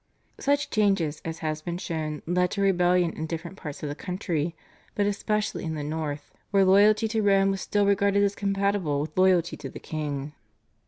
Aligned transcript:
Such 0.39 0.71
changes, 0.71 1.21
as 1.23 1.37
has 1.45 1.61
been 1.61 1.77
shown, 1.77 2.23
led 2.25 2.49
to 2.53 2.61
rebellion 2.61 3.13
in 3.13 3.27
different 3.27 3.55
parts 3.55 3.83
of 3.83 3.89
the 3.89 3.93
country, 3.93 4.55
but 4.95 5.05
especially 5.05 5.63
in 5.63 5.75
the 5.75 5.83
north, 5.83 6.31
where 6.49 6.65
loyalty 6.65 7.07
to 7.09 7.21
Rome 7.21 7.51
was 7.51 7.61
still 7.61 7.85
regarded 7.85 8.23
as 8.23 8.33
compatible 8.33 8.99
with 9.01 9.15
loyalty 9.15 9.55
to 9.57 9.69
the 9.69 9.79
king. 9.79 10.33